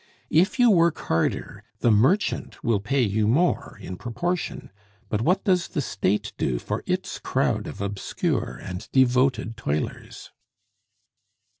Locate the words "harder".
0.97-1.63